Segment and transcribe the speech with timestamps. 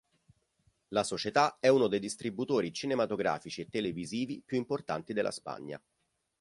[0.87, 5.79] La società è uno dei distributori cinematografici e televisivi più importanti della Spagna.